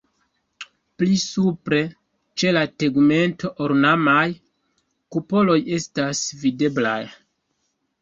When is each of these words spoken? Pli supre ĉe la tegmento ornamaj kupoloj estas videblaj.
Pli 1.01 1.19
supre 1.23 1.81
ĉe 2.43 2.55
la 2.57 2.65
tegmento 2.85 3.53
ornamaj 3.69 4.27
kupoloj 5.13 5.63
estas 5.81 6.27
videblaj. 6.45 7.01